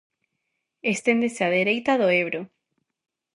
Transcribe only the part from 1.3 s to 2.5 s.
á dereita do Ebro.